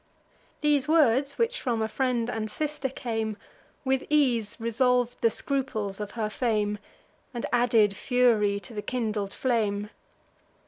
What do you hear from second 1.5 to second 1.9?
from a